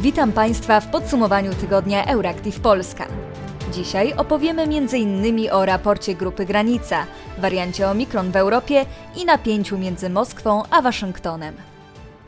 [0.00, 3.06] Witam Państwa w podsumowaniu tygodnia Euractiv Polska.
[3.72, 5.50] Dzisiaj opowiemy m.in.
[5.52, 7.06] o raporcie Grupy Granica,
[7.38, 8.86] wariancie Omikron w Europie
[9.16, 11.54] i napięciu między Moskwą a Waszyngtonem.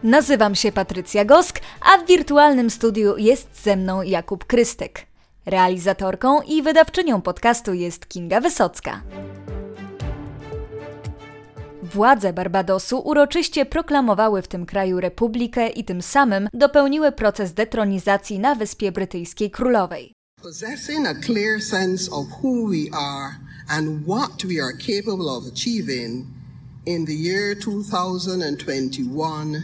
[0.02, 1.60] Nazywam się Patrycja Gosk,
[1.94, 5.06] a w wirtualnym studiu jest ze mną Jakub Krystek.
[5.46, 9.00] Realizatorką i wydawczynią podcastu jest Kinga Wysocka.
[11.90, 18.54] Władze Barbadosu uroczyście proklamowały w tym kraju republikę i tym samym dopełniły proces detronizacji na
[18.54, 20.14] Wyspie Brytyjskiej Królowej.
[20.42, 23.34] Possessing a clear sense of who we are
[23.68, 26.26] and what we are capable of achieving,
[26.86, 29.62] in the year 2021,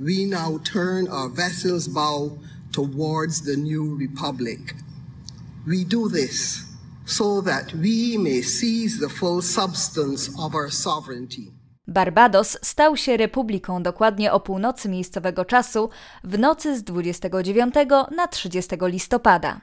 [0.00, 2.38] we now turn our vessel's bow
[2.72, 4.74] towards the new republic.
[5.66, 6.64] We do this
[7.06, 11.50] so that we may seize the full substance of our sovereignty.
[11.90, 15.90] Barbados stał się republiką dokładnie o północy miejscowego czasu
[16.24, 17.74] w nocy z 29
[18.16, 19.60] na 30 listopada.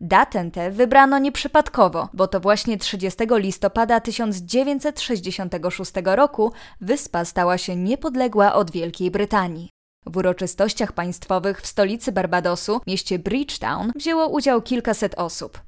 [0.00, 8.54] Datę tę wybrano nieprzypadkowo, bo to właśnie 30 listopada 1966 roku wyspa stała się niepodległa
[8.54, 9.70] od Wielkiej Brytanii.
[10.06, 15.63] W uroczystościach państwowych w stolicy Barbadosu, mieście Bridgetown, wzięło udział kilkaset osób.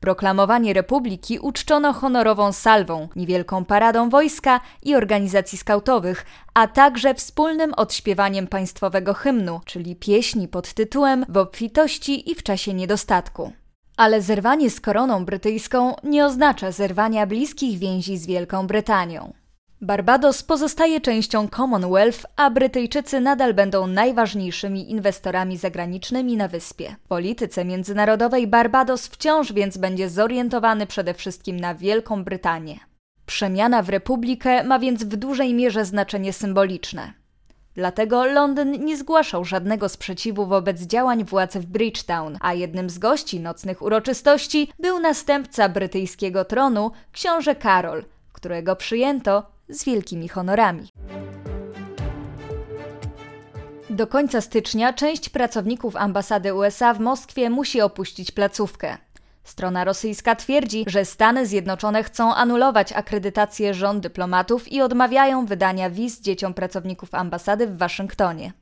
[0.00, 8.46] Proklamowanie republiki uczczono honorową salwą, niewielką paradą wojska i organizacji skautowych, a także wspólnym odśpiewaniem
[8.46, 13.52] państwowego hymnu, czyli pieśni pod tytułem W obfitości i w czasie niedostatku.
[13.96, 19.32] Ale zerwanie z koroną brytyjską nie oznacza zerwania bliskich więzi z Wielką Brytanią.
[19.80, 26.96] Barbados pozostaje częścią Commonwealth, a Brytyjczycy nadal będą najważniejszymi inwestorami zagranicznymi na wyspie.
[27.04, 32.78] W polityce międzynarodowej Barbados wciąż więc będzie zorientowany przede wszystkim na Wielką Brytanię.
[33.26, 37.12] Przemiana w republikę ma więc w dużej mierze znaczenie symboliczne.
[37.74, 43.40] Dlatego Londyn nie zgłaszał żadnego sprzeciwu wobec działań władz w Bridgetown, a jednym z gości
[43.40, 50.88] nocnych uroczystości był następca brytyjskiego tronu, książę Karol, którego przyjęto z wielkimi honorami.
[53.90, 58.98] Do końca stycznia część pracowników ambasady USA w Moskwie musi opuścić placówkę.
[59.44, 66.20] Strona rosyjska twierdzi, że Stany Zjednoczone chcą anulować akredytację żon dyplomatów i odmawiają wydania wiz
[66.20, 68.52] dzieciom pracowników ambasady w Waszyngtonie.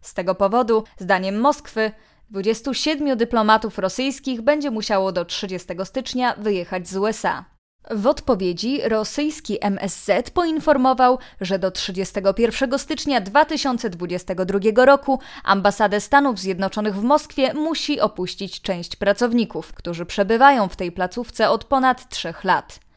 [0.00, 1.92] Z tego powodu, zdaniem Moskwy,
[2.30, 7.44] 27 dyplomatów rosyjskich będzie musiało do 30 stycznia wyjechać z USA.
[7.90, 17.02] W odpowiedzi rosyjski MSZ poinformował, że do 31 stycznia 2022 roku ambasadę Stanów Zjednoczonych w
[17.02, 22.89] Moskwie musi opuścić część pracowników, którzy przebywają w tej placówce od ponad trzech lat.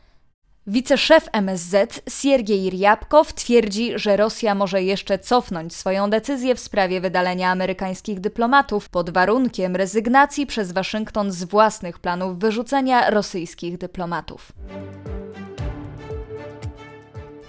[0.68, 7.50] Wiceszef MSZ Siergiej Ryabkow twierdzi, że Rosja może jeszcze cofnąć swoją decyzję w sprawie wydalenia
[7.52, 14.52] amerykańskich dyplomatów pod warunkiem rezygnacji przez Waszyngton z własnych planów wyrzucenia rosyjskich dyplomatów.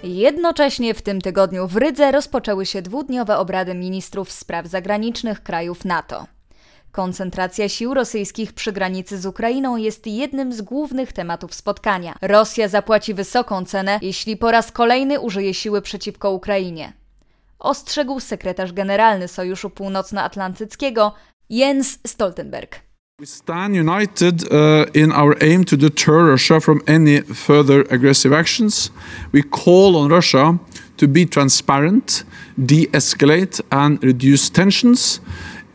[0.03, 6.34] Jednocześnie w tym tygodniu w Rydze rozpoczęły się dwudniowe obrady ministrów spraw zagranicznych krajów NATO.
[6.95, 12.15] Koncentracja sił rosyjskich przy granicy z Ukrainą jest jednym z głównych tematów spotkania.
[12.21, 16.93] Rosja zapłaci wysoką cenę, jeśli po raz kolejny użyje siły przeciwko Ukrainie.
[17.59, 21.13] Ostrzegł sekretarz generalny Sojuszu Północnoatlantyckiego
[21.49, 22.79] Jens Stoltenberg.
[23.19, 28.91] We stand united uh, in our aim to deter Russia from any further aggressive actions.
[29.33, 30.57] We call on Russia
[30.97, 32.25] to be transparent,
[32.57, 35.21] de escalate, and reduce tensions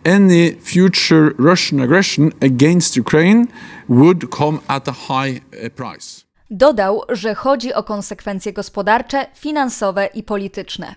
[0.04, 3.46] any future Russian aggression against Ukraine
[3.88, 6.24] would come at a high uh, price.
[6.50, 10.94] Dodał, że chodzi o konsekwencje gospodarcze, finansowe i polityczne.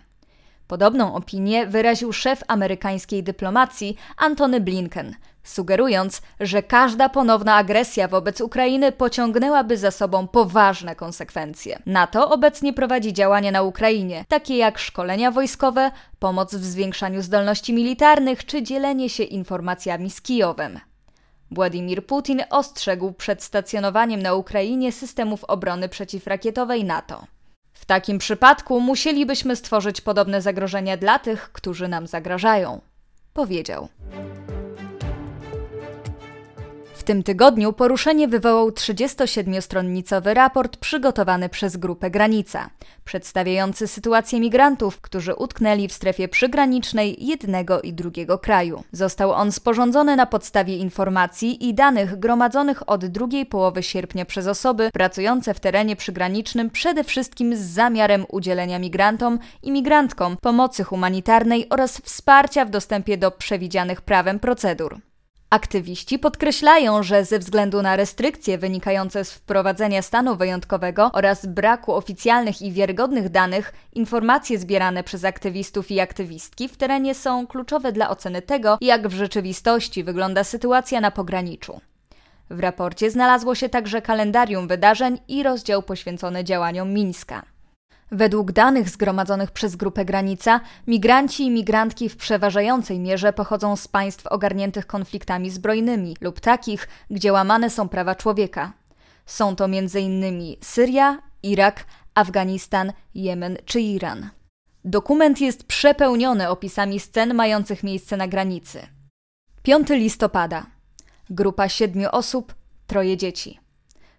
[0.73, 8.91] Podobną opinię wyraził szef amerykańskiej dyplomacji Antony Blinken, sugerując, że każda ponowna agresja wobec Ukrainy
[8.91, 11.79] pociągnęłaby za sobą poważne konsekwencje.
[11.85, 18.45] NATO obecnie prowadzi działania na Ukrainie, takie jak szkolenia wojskowe, pomoc w zwiększaniu zdolności militarnych
[18.45, 20.79] czy dzielenie się informacjami z Kijowem.
[21.51, 27.23] Władimir Putin ostrzegł przed stacjonowaniem na Ukrainie systemów obrony przeciwrakietowej NATO.
[27.83, 32.81] W takim przypadku musielibyśmy stworzyć podobne zagrożenia dla tych, którzy nam zagrażają,
[33.33, 33.87] powiedział.
[37.03, 42.69] W tym tygodniu poruszenie wywołał 37-stronnicowy raport przygotowany przez grupę Granica,
[43.05, 48.83] przedstawiający sytuację migrantów, którzy utknęli w strefie przygranicznej jednego i drugiego kraju.
[48.91, 54.89] Został on sporządzony na podstawie informacji i danych gromadzonych od drugiej połowy sierpnia przez osoby
[54.93, 61.97] pracujące w terenie przygranicznym przede wszystkim z zamiarem udzielenia migrantom i migrantkom pomocy humanitarnej oraz
[61.97, 65.12] wsparcia w dostępie do przewidzianych prawem procedur.
[65.53, 72.61] Aktywiści podkreślają, że ze względu na restrykcje wynikające z wprowadzenia stanu wyjątkowego oraz braku oficjalnych
[72.61, 78.41] i wiarygodnych danych, informacje zbierane przez aktywistów i aktywistki w terenie są kluczowe dla oceny
[78.41, 81.81] tego, jak w rzeczywistości wygląda sytuacja na pograniczu.
[82.49, 87.52] W raporcie znalazło się także kalendarium wydarzeń i rozdział poświęcony działaniom Mińska.
[88.11, 94.27] Według danych zgromadzonych przez Grupę Granica, migranci i migrantki w przeważającej mierze pochodzą z państw
[94.27, 98.73] ogarniętych konfliktami zbrojnymi lub takich, gdzie łamane są prawa człowieka.
[99.25, 100.55] Są to m.in.
[100.61, 101.85] Syria, Irak,
[102.15, 104.29] Afganistan, Jemen czy Iran.
[104.85, 108.87] Dokument jest przepełniony opisami scen mających miejsce na granicy.
[109.63, 110.65] 5 listopada.
[111.29, 112.55] Grupa siedmiu osób,
[112.87, 113.59] troje dzieci.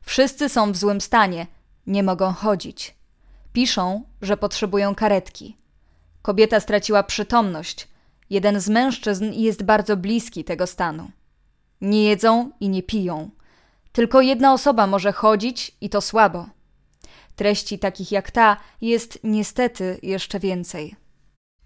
[0.02, 1.46] Wszyscy są w złym stanie,
[1.86, 2.94] nie mogą chodzić.
[3.54, 5.56] Piszą, że potrzebują karetki.
[6.22, 7.88] Kobieta straciła przytomność.
[8.30, 11.10] Jeden z mężczyzn jest bardzo bliski tego stanu.
[11.80, 13.30] Nie jedzą i nie piją.
[13.92, 16.46] Tylko jedna osoba może chodzić i to słabo.
[17.36, 20.96] Treści takich jak ta jest niestety jeszcze więcej.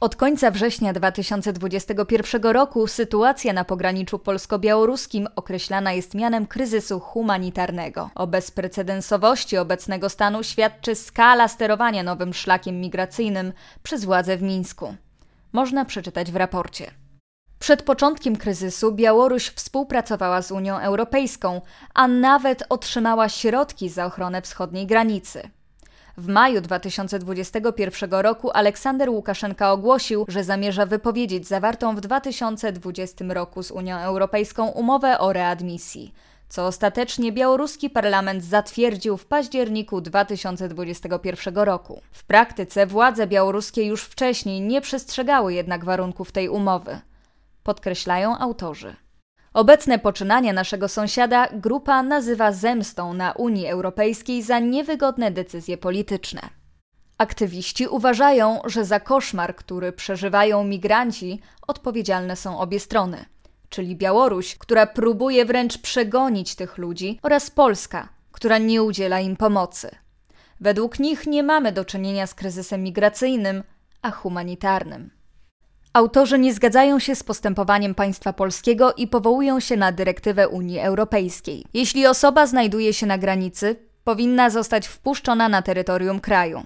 [0.01, 8.11] Od końca września 2021 roku sytuacja na pograniczu polsko-białoruskim określana jest mianem kryzysu humanitarnego.
[8.15, 13.53] O bezprecedensowości obecnego stanu świadczy skala sterowania nowym szlakiem migracyjnym
[13.83, 14.95] przez władze w Mińsku.
[15.53, 16.91] Można przeczytać w raporcie.
[17.59, 21.61] Przed początkiem kryzysu Białoruś współpracowała z Unią Europejską,
[21.95, 25.51] a nawet otrzymała środki za ochronę wschodniej granicy.
[26.19, 33.71] W maju 2021 roku Aleksander Łukaszenka ogłosił, że zamierza wypowiedzieć zawartą w 2020 roku z
[33.71, 36.15] Unią Europejską umowę o readmisji,
[36.49, 42.01] co ostatecznie białoruski parlament zatwierdził w październiku 2021 roku.
[42.13, 47.01] W praktyce władze białoruskie już wcześniej nie przestrzegały jednak warunków tej umowy,
[47.63, 48.97] podkreślają autorzy.
[49.59, 56.41] Obecne poczynania naszego sąsiada grupa nazywa zemstą na Unii Europejskiej za niewygodne decyzje polityczne.
[57.19, 63.25] Aktywiści uważają, że za koszmar, który przeżywają migranci, odpowiedzialne są obie strony,
[63.69, 69.91] czyli Białoruś, która próbuje wręcz przegonić tych ludzi, oraz Polska, która nie udziela im pomocy.
[70.61, 73.63] Według nich nie mamy do czynienia z kryzysem migracyjnym,
[74.03, 75.18] a humanitarnym.
[75.99, 81.65] Autorzy nie zgadzają się z postępowaniem państwa polskiego i powołują się na dyrektywę Unii Europejskiej.
[81.75, 86.63] Jeśli osoba znajduje się na granicy, powinna zostać wpuszczona na terytorium kraju.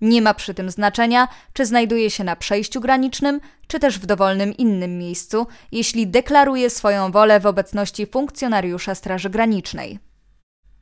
[0.00, 4.56] Nie ma przy tym znaczenia, czy znajduje się na przejściu granicznym, czy też w dowolnym
[4.56, 9.98] innym miejscu, jeśli deklaruje swoją wolę w obecności funkcjonariusza Straży Granicznej.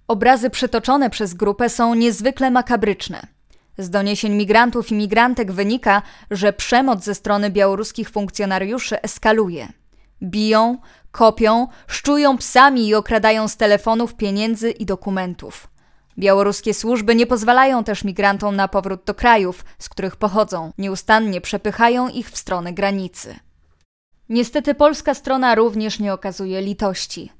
[0.08, 3.39] Obrazy przytoczone przez grupę są niezwykle makabryczne.
[3.80, 9.68] Z doniesień migrantów i migrantek wynika, że przemoc ze strony białoruskich funkcjonariuszy eskaluje.
[10.22, 10.78] Biją,
[11.12, 15.68] kopią, szczują psami i okradają z telefonów, pieniędzy i dokumentów.
[16.18, 22.08] Białoruskie służby nie pozwalają też migrantom na powrót do krajów, z których pochodzą, nieustannie przepychają
[22.08, 23.36] ich w stronę granicy.
[24.28, 27.32] Niestety polska strona również nie okazuje litości.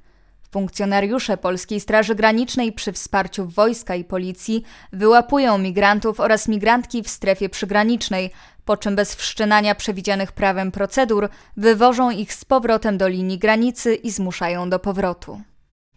[0.51, 4.63] Funkcjonariusze Polskiej Straży Granicznej przy wsparciu wojska i policji
[4.93, 8.31] wyłapują migrantów oraz migrantki w strefie przygranicznej,
[8.65, 14.11] po czym bez wszczynania przewidzianych prawem procedur wywożą ich z powrotem do linii granicy i
[14.11, 15.41] zmuszają do powrotu.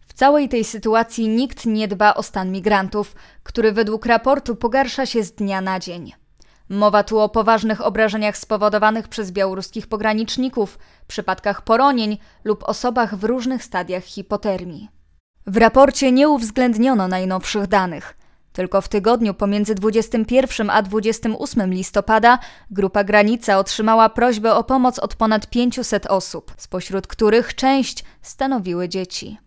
[0.07, 5.23] W całej tej sytuacji nikt nie dba o stan migrantów, który według raportu pogarsza się
[5.23, 6.22] z dnia na dzień.
[6.73, 13.63] Mowa tu o poważnych obrażeniach spowodowanych przez białoruskich pograniczników, przypadkach poronień lub osobach w różnych
[13.63, 14.89] stadiach hipotermii.
[15.47, 18.17] W raporcie nie uwzględniono najnowszych danych.
[18.53, 22.39] Tylko w tygodniu pomiędzy 21 a 28 listopada
[22.71, 29.37] Grupa Granica otrzymała prośbę o pomoc od ponad 500 osób, spośród których część stanowiły dzieci.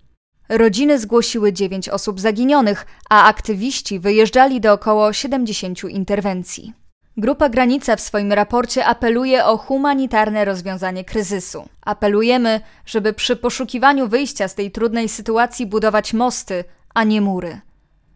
[0.48, 6.85] Rodziny zgłosiły 9 osób zaginionych, a aktywiści wyjeżdżali do około 70 interwencji.
[7.18, 11.68] Grupa Granica w swoim raporcie apeluje o humanitarne rozwiązanie kryzysu.
[11.82, 17.60] Apelujemy, żeby przy poszukiwaniu wyjścia z tej trudnej sytuacji budować mosty, a nie mury.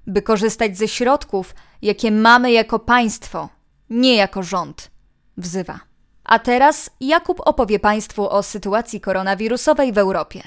[0.07, 3.49] By korzystać ze środków, jakie mamy jako państwo,
[3.91, 4.91] nie jako rząd.
[5.37, 5.81] Wzywa.
[6.25, 10.43] A teraz Jakub opowie Państwu o sytuacji koronawirusowej w Europie.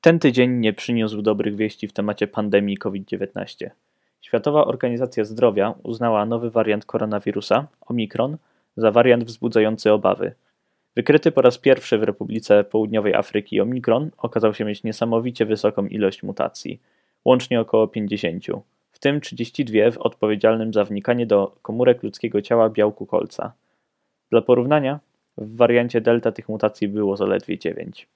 [0.00, 3.70] Ten tydzień nie przyniósł dobrych wieści w temacie pandemii COVID-19.
[4.20, 8.36] Światowa Organizacja Zdrowia uznała nowy wariant koronawirusa, Omikron,
[8.76, 10.34] za wariant wzbudzający obawy.
[10.96, 16.22] Wykryty po raz pierwszy w Republice Południowej Afryki Omikron okazał się mieć niesamowicie wysoką ilość
[16.22, 16.80] mutacji,
[17.24, 18.44] łącznie około 50,
[18.90, 23.52] w tym 32 w odpowiedzialnym za wnikanie do komórek ludzkiego ciała białku kolca.
[24.30, 25.00] Dla porównania,
[25.36, 28.08] w wariancie delta tych mutacji było zaledwie 9.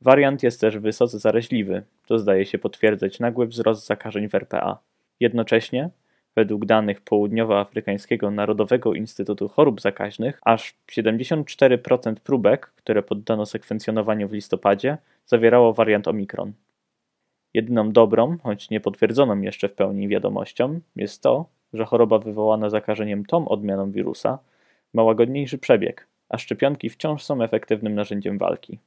[0.00, 4.78] Wariant jest też wysoce zaraźliwy, to zdaje się potwierdzać nagły wzrost zakażeń w RPA.
[5.22, 5.90] Jednocześnie,
[6.36, 14.98] według danych Południowoafrykańskiego Narodowego Instytutu Chorób Zakaźnych, aż 74% próbek, które poddano sekwencjonowaniu w listopadzie,
[15.26, 16.52] zawierało wariant Omikron.
[17.54, 23.48] Jedyną dobrą, choć niepotwierdzoną jeszcze w pełni wiadomością, jest to, że choroba wywołana zakażeniem tą
[23.48, 24.38] odmianą wirusa
[24.94, 28.78] ma łagodniejszy przebieg, a szczepionki wciąż są efektywnym narzędziem walki.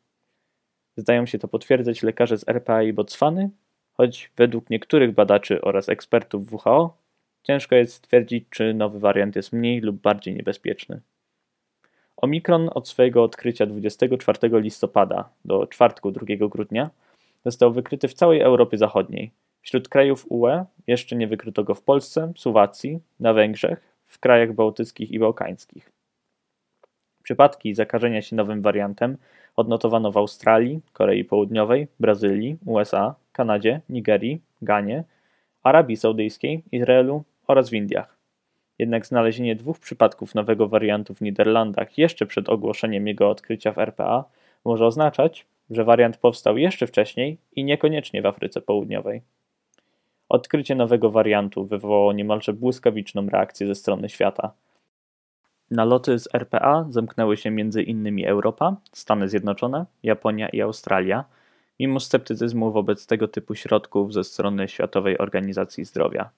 [0.97, 3.49] Zdają się to potwierdzać lekarze z RPA i Botswany,
[3.97, 6.97] choć według niektórych badaczy oraz ekspertów WHO
[7.43, 11.01] ciężko jest stwierdzić, czy nowy wariant jest mniej lub bardziej niebezpieczny.
[12.17, 16.89] Omikron od swojego odkrycia 24 listopada do czwartku 2 grudnia
[17.45, 19.31] został wykryty w całej Europie Zachodniej.
[19.61, 25.11] Wśród krajów UE jeszcze nie wykryto go w Polsce, Słowacji, na Węgrzech, w krajach bałtyckich
[25.11, 25.91] i bałkańskich.
[27.23, 29.17] Przypadki zakażenia się nowym wariantem
[29.55, 35.03] odnotowano w Australii, Korei Południowej, Brazylii, USA, Kanadzie, Nigerii, Ganie,
[35.63, 38.17] Arabii Saudyjskiej, Izraelu oraz w Indiach.
[38.79, 44.23] Jednak znalezienie dwóch przypadków nowego wariantu w Niderlandach jeszcze przed ogłoszeniem jego odkrycia w RPA
[44.65, 49.21] może oznaczać, że wariant powstał jeszcze wcześniej i niekoniecznie w Afryce Południowej.
[50.29, 54.51] Odkrycie nowego wariantu wywołało niemalże błyskawiczną reakcję ze strony świata.
[55.71, 61.25] Na loty z RPA zamknęły się innymi Europa, Stany Zjednoczone, Japonia i Australia,
[61.79, 66.29] mimo sceptycyzmu wobec tego typu środków ze strony Światowej Organizacji Zdrowia.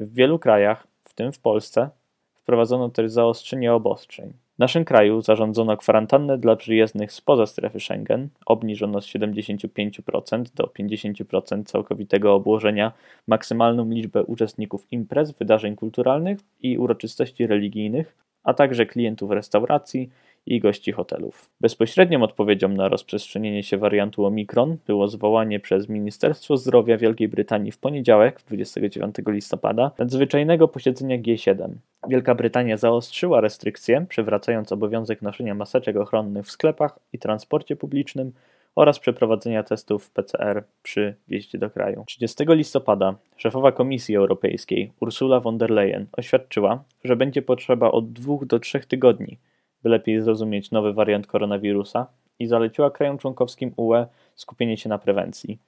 [0.00, 1.90] W wielu krajach, w tym w Polsce,
[2.34, 4.32] wprowadzono też zaostrzenie obostrzeń.
[4.56, 11.64] W naszym kraju zarządzono kwarantannę dla przyjezdnych spoza strefy Schengen, obniżono z 75% do 50%
[11.64, 12.92] całkowitego obłożenia
[13.26, 20.10] maksymalną liczbę uczestników imprez, wydarzeń kulturalnych i uroczystości religijnych, a także klientów restauracji
[20.54, 21.50] i gości hotelów.
[21.60, 27.78] Bezpośrednią odpowiedzią na rozprzestrzenienie się wariantu Omikron było zwołanie przez Ministerstwo Zdrowia Wielkiej Brytanii w
[27.78, 31.68] poniedziałek, 29 listopada, nadzwyczajnego posiedzenia G7.
[32.08, 38.32] Wielka Brytania zaostrzyła restrykcje, przywracając obowiązek noszenia maseczek ochronnych w sklepach i transporcie publicznym
[38.74, 42.04] oraz przeprowadzenia testów PCR przy wjeździe do kraju.
[42.06, 48.46] 30 listopada szefowa Komisji Europejskiej Ursula von der Leyen oświadczyła, że będzie potrzeba od dwóch
[48.46, 49.38] do trzech tygodni,
[49.82, 52.06] by lepiej zrozumieć nowy wariant koronawirusa
[52.38, 55.58] i zaleciła krajom członkowskim UE skupienie się na prewencji.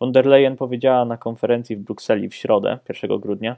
[0.00, 3.56] Von der Leyen powiedziała na konferencji w Brukseli w środę, 1 grudnia,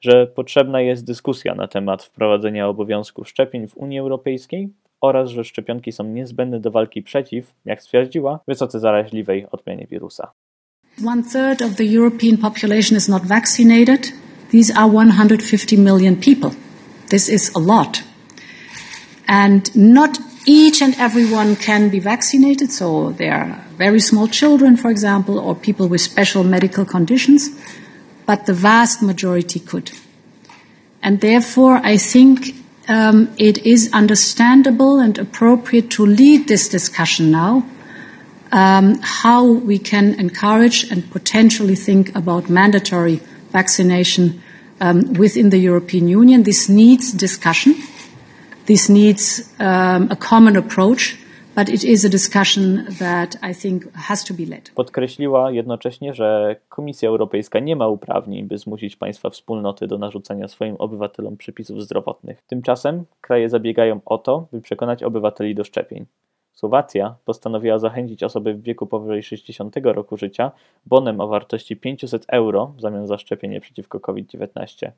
[0.00, 4.68] że potrzebna jest dyskusja na temat wprowadzenia obowiązku szczepień w Unii Europejskiej
[5.00, 10.32] oraz że szczepionki są niezbędne do walki przeciw, jak stwierdziła, wysoce zaraźliwej odmianie wirusa.
[11.06, 14.12] One third of the European population is not vaccinated.
[14.50, 16.50] These are 150 million people.
[17.08, 18.13] This is a lot.
[19.26, 22.70] And not each and everyone can be vaccinated.
[22.70, 27.50] So there are very small children, for example, or people with special medical conditions,
[28.26, 29.90] but the vast majority could.
[31.02, 32.54] And therefore, I think
[32.88, 37.66] um, it is understandable and appropriate to lead this discussion now.
[38.52, 44.40] Um, how we can encourage and potentially think about mandatory vaccination
[44.80, 46.44] um, within the European Union.
[46.44, 47.74] This needs discussion.
[48.66, 51.24] This needs um, a common approach.
[54.74, 60.76] Podkreśliła jednocześnie, że Komisja Europejska nie ma uprawnień, by zmusić państwa wspólnoty do narzucania swoim
[60.76, 62.42] obywatelom przepisów zdrowotnych.
[62.46, 66.06] Tymczasem kraje zabiegają o to, by przekonać obywateli do szczepień.
[66.52, 70.52] Słowacja postanowiła zachęcić osoby w wieku powyżej 60 roku życia
[70.86, 74.90] bonem o wartości 500 euro w zamian za szczepienie przeciwko COVID-19.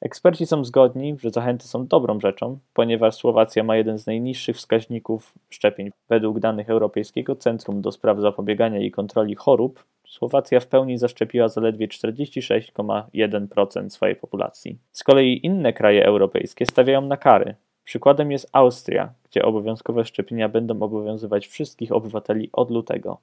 [0.00, 5.34] Eksperci są zgodni, że zachęty są dobrą rzeczą, ponieważ Słowacja ma jeden z najniższych wskaźników
[5.50, 5.90] szczepień.
[6.08, 11.88] Według danych Europejskiego Centrum do Spraw Zapobiegania i Kontroli Chorób, Słowacja w pełni zaszczepiła zaledwie
[11.88, 14.78] 46,1% swojej populacji.
[14.92, 17.54] Z kolei inne kraje europejskie stawiają na kary.
[17.84, 23.18] Przykładem jest Austria, gdzie obowiązkowe szczepienia będą obowiązywać wszystkich obywateli od lutego.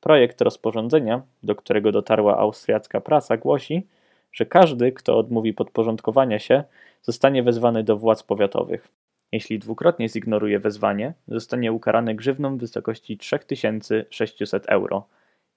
[0.00, 3.86] Projekt rozporządzenia, do którego dotarła austriacka prasa, głosi,
[4.32, 6.64] że każdy, kto odmówi podporządkowania się,
[7.02, 8.88] zostanie wezwany do władz powiatowych.
[9.32, 15.06] Jeśli dwukrotnie zignoruje wezwanie, zostanie ukarany grzywną w wysokości 3600 euro.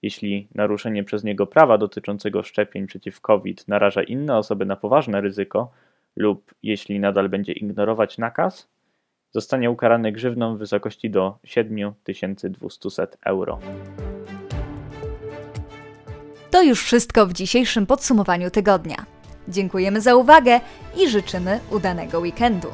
[0.01, 5.71] Jeśli naruszenie przez niego prawa dotyczącego szczepień przeciw COVID naraża inne osoby na poważne ryzyko,
[6.15, 8.69] lub jeśli nadal będzie ignorować nakaz,
[9.31, 13.59] zostanie ukarany grzywną w wysokości do 7200 euro.
[16.53, 19.05] To już wszystko w dzisiejszym podsumowaniu tygodnia.
[19.47, 20.59] Dziękujemy za uwagę
[20.97, 22.67] i życzymy udanego weekendu.